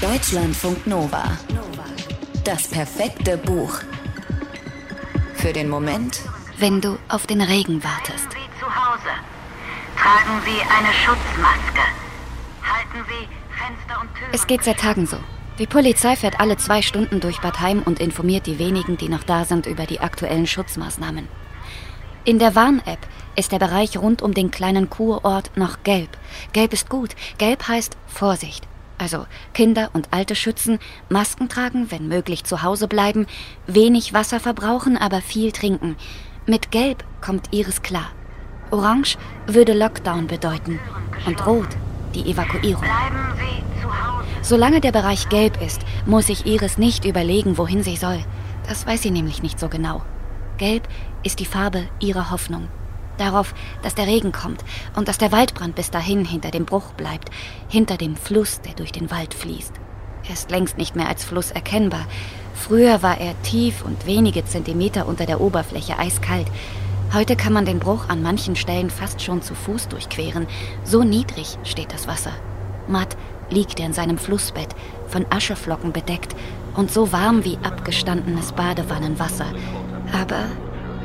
[0.00, 1.24] Deutschlandfunk Nova.
[2.44, 3.78] Das perfekte Buch.
[5.34, 6.20] Für den Moment,
[6.58, 8.30] wenn du auf den Regen wartest.
[8.30, 9.10] Sie zu Hause.
[9.96, 11.84] Tragen Sie eine Schutzmaske.
[12.62, 14.30] Halten Sie Fenster und Türen.
[14.32, 15.16] Es geht seit Tagen so.
[15.58, 19.22] Die Polizei fährt alle zwei Stunden durch Bad Heim und informiert die wenigen, die noch
[19.22, 21.28] da sind, über die aktuellen Schutzmaßnahmen.
[22.24, 23.06] In der Warn-App
[23.36, 26.10] ist der Bereich rund um den kleinen Kurort noch gelb.
[26.52, 27.14] Gelb ist gut.
[27.38, 28.66] Gelb heißt Vorsicht.
[28.98, 33.26] Also Kinder und Alte schützen, Masken tragen, wenn möglich zu Hause bleiben,
[33.66, 35.96] wenig Wasser verbrauchen, aber viel trinken.
[36.46, 38.10] Mit Gelb kommt Iris klar.
[38.70, 39.16] Orange
[39.46, 40.78] würde Lockdown bedeuten
[41.26, 41.68] und Rot
[42.14, 42.84] die Evakuierung.
[44.42, 48.18] Solange der Bereich gelb ist, muss sich Iris nicht überlegen, wohin sie soll.
[48.68, 50.02] Das weiß sie nämlich nicht so genau.
[50.58, 50.86] Gelb
[51.22, 52.68] ist die Farbe ihrer Hoffnung.
[53.18, 54.64] Darauf, dass der Regen kommt
[54.96, 57.30] und dass der Waldbrand bis dahin hinter dem Bruch bleibt,
[57.68, 59.72] hinter dem Fluss, der durch den Wald fließt.
[60.26, 62.06] Er ist längst nicht mehr als Fluss erkennbar.
[62.54, 66.46] Früher war er tief und wenige Zentimeter unter der Oberfläche eiskalt.
[67.12, 70.46] Heute kann man den Bruch an manchen Stellen fast schon zu Fuß durchqueren.
[70.82, 72.32] So niedrig steht das Wasser.
[72.88, 73.16] Matt
[73.50, 74.68] liegt er in seinem Flussbett,
[75.06, 76.34] von Ascheflocken bedeckt
[76.74, 79.46] und so warm wie abgestandenes Badewannenwasser.
[80.12, 80.46] Aber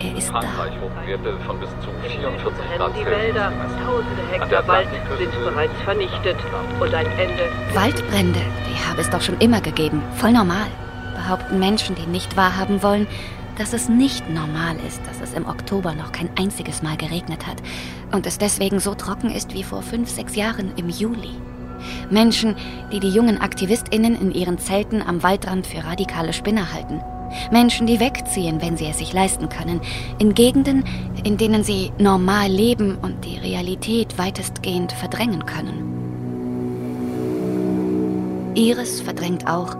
[0.00, 0.40] er ist da.
[0.40, 3.52] Frankreich Hochwerte von bis zu 44 Grad Die Wälder,
[3.84, 6.36] tausende Hektar Wald sind bereits vernichtet
[6.80, 7.48] und ein Ende.
[7.72, 10.02] Waldbrände, die habe es doch schon immer gegeben.
[10.16, 10.66] Voll normal.
[11.14, 13.06] Behaupten Menschen, die nicht wahrhaben wollen,
[13.58, 17.62] dass es nicht normal ist, dass es im Oktober noch kein einziges Mal geregnet hat
[18.12, 21.30] und es deswegen so trocken ist wie vor fünf, sechs Jahren im Juli.
[22.10, 22.56] Menschen,
[22.92, 27.02] die die jungen AktivistInnen in ihren Zelten am Waldrand für radikale Spinner halten.
[27.50, 29.80] Menschen, die wegziehen, wenn sie es sich leisten können,
[30.18, 30.84] in Gegenden,
[31.24, 35.94] in denen sie normal leben und die Realität weitestgehend verdrängen können.
[38.54, 39.76] Iris verdrängt auch.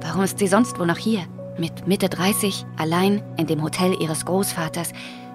[0.00, 1.20] Warum ist sie sonst wohl noch hier?
[1.58, 4.92] Mit Mitte 30, allein in dem Hotel ihres Großvaters,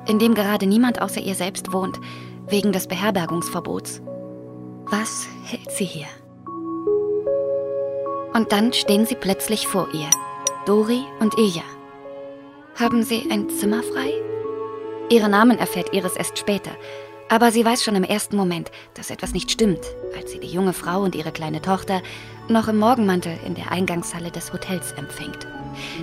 [0.08, 2.00] in dem gerade niemand außer ihr selbst wohnt,
[2.48, 4.02] wegen des Beherbergungsverbots.
[4.86, 6.08] Was hält sie hier?
[8.34, 10.10] Und dann stehen sie plötzlich vor ihr.
[10.66, 11.64] Dori und Ilja.
[12.80, 14.14] Haben sie ein Zimmer frei?
[15.10, 16.72] Ihre Namen erfährt Iris erst später.
[17.28, 19.82] Aber sie weiß schon im ersten Moment, dass etwas nicht stimmt,
[20.16, 22.02] als sie die junge Frau und ihre kleine Tochter
[22.48, 25.48] noch im Morgenmantel in der Eingangshalle des Hotels empfängt.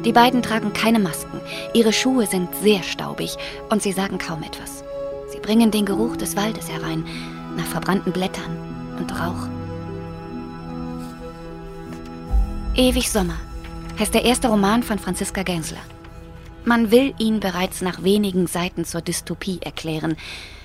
[0.04, 1.40] Die beiden tragen keine Masken,
[1.72, 3.36] ihre Schuhe sind sehr staubig
[3.70, 4.84] und sie sagen kaum etwas.
[5.28, 7.06] Sie bringen den Geruch des Waldes herein,
[7.56, 8.58] nach verbrannten Blättern
[8.98, 9.48] und Rauch.
[12.74, 13.36] Ewig Sommer
[14.00, 15.82] heißt der erste Roman von Franziska Gensler.
[16.64, 20.16] Man will ihn bereits nach wenigen Seiten zur Dystopie erklären,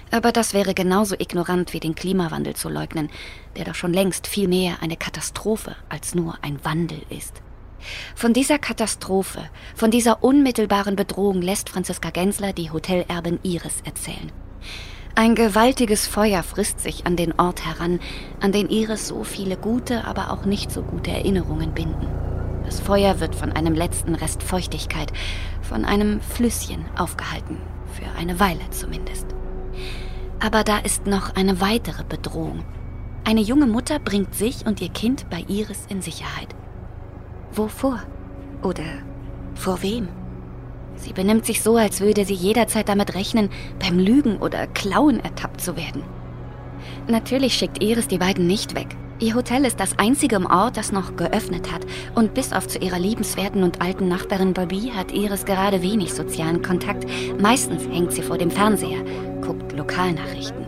[0.10, 3.10] aber das wäre genauso ignorant wie den Klimawandel zu leugnen,
[3.58, 7.42] der doch schon längst viel mehr eine Katastrophe als nur ein Wandel ist.
[8.16, 14.32] Von dieser Katastrophe, von dieser unmittelbaren Bedrohung lässt Franziska Gensler die Hotelerbin Iris erzählen.
[15.16, 18.00] Ein gewaltiges Feuer frisst sich an den Ort heran,
[18.40, 22.25] an den Iris so viele gute, aber auch nicht so gute Erinnerungen binden.
[22.66, 25.14] Das Feuer wird von einem letzten Rest Feuchtigkeit,
[25.62, 27.58] von einem Flüsschen aufgehalten,
[27.94, 29.28] für eine Weile zumindest.
[30.40, 32.64] Aber da ist noch eine weitere Bedrohung.
[33.24, 36.56] Eine junge Mutter bringt sich und ihr Kind bei Iris in Sicherheit.
[37.54, 38.02] Wovor?
[38.64, 38.84] Oder
[39.54, 40.08] vor wem?
[40.96, 43.50] Sie benimmt sich so, als würde sie jederzeit damit rechnen,
[43.80, 46.04] beim Lügen oder Klauen ertappt zu werden.
[47.08, 48.96] Natürlich schickt Iris die beiden nicht weg.
[49.20, 51.86] Ihr Hotel ist das einzige im Ort, das noch geöffnet hat.
[52.16, 56.62] Und bis auf zu ihrer liebenswerten und alten Nachbarin Bobby hat Iris gerade wenig sozialen
[56.62, 57.06] Kontakt.
[57.40, 59.04] Meistens hängt sie vor dem Fernseher,
[59.42, 60.66] guckt Lokalnachrichten.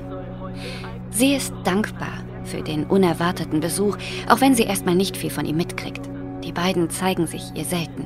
[1.09, 3.97] Sie ist dankbar für den unerwarteten Besuch,
[4.29, 6.09] auch wenn sie erstmal nicht viel von ihm mitkriegt.
[6.43, 8.05] Die beiden zeigen sich ihr selten.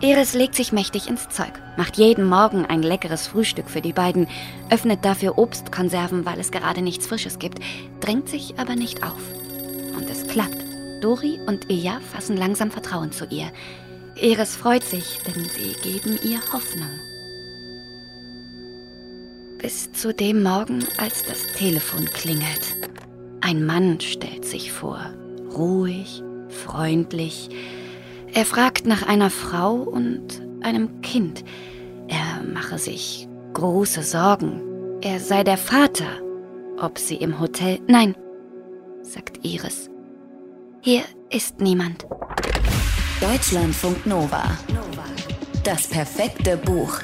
[0.00, 4.28] Iris legt sich mächtig ins Zeug, macht jeden Morgen ein leckeres Frühstück für die beiden,
[4.68, 7.60] öffnet dafür Obstkonserven, weil es gerade nichts Frisches gibt,
[8.00, 9.20] drängt sich aber nicht auf.
[9.96, 10.64] Und es klappt.
[11.00, 13.50] Dori und Ilja fassen langsam Vertrauen zu ihr.
[14.20, 16.88] Iris freut sich, denn sie geben ihr Hoffnung.
[19.58, 22.76] Bis zu dem Morgen, als das Telefon klingelt.
[23.40, 25.00] Ein Mann stellt sich vor,
[25.54, 27.48] ruhig, freundlich,
[28.36, 31.42] er fragt nach einer Frau und einem Kind.
[32.06, 34.60] Er mache sich große Sorgen.
[35.00, 36.20] Er sei der Vater.
[36.78, 37.78] Ob sie im Hotel.
[37.86, 38.14] Nein,
[39.00, 39.88] sagt Iris.
[40.82, 41.00] Hier
[41.30, 42.06] ist niemand.
[43.22, 44.44] Deutschlandfunk Nova.
[45.64, 47.00] Das perfekte Buch.